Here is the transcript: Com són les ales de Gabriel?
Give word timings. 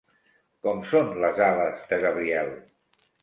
Com 0.67 0.79
són 0.93 1.11
les 1.25 1.43
ales 1.49 1.85
de 1.93 2.01
Gabriel? 2.07 2.51